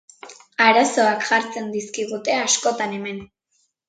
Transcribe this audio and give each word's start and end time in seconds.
Arazoak 0.67 1.27
jartzen 1.27 1.67
dizkigute 1.75 2.35
askotan 2.47 2.97
hemen. 2.97 3.21